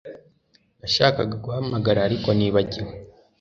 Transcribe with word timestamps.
Nashakaga 0.79 1.35
guhamagara 1.43 1.99
ariko 2.07 2.27
nibagiwe 2.37 2.93